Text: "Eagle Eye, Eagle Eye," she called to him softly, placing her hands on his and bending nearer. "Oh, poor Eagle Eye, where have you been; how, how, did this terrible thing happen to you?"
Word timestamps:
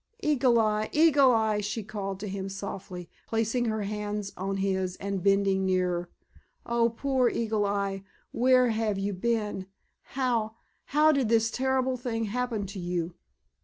"Eagle 0.23 0.59
Eye, 0.59 0.89
Eagle 0.93 1.31
Eye," 1.31 1.61
she 1.61 1.83
called 1.83 2.19
to 2.19 2.27
him 2.27 2.49
softly, 2.49 3.07
placing 3.27 3.65
her 3.65 3.83
hands 3.83 4.31
on 4.35 4.57
his 4.57 4.95
and 4.95 5.21
bending 5.21 5.63
nearer. 5.63 6.09
"Oh, 6.65 6.89
poor 6.89 7.29
Eagle 7.29 7.67
Eye, 7.67 8.01
where 8.31 8.69
have 8.69 8.97
you 8.97 9.13
been; 9.13 9.67
how, 10.17 10.55
how, 10.85 11.11
did 11.11 11.29
this 11.29 11.51
terrible 11.51 11.97
thing 11.97 12.23
happen 12.23 12.65
to 12.65 12.79
you?" 12.79 13.13